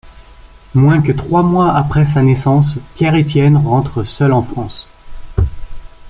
[0.73, 4.89] Moins que trois mois après sa naissance, Pierre-Étienne rentre seul en France.